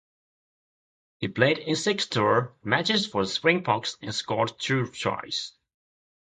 [1.19, 5.51] He played in six tour matches for the Springboks and scored two tries.